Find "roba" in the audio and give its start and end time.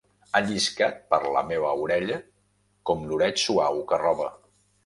4.09-4.31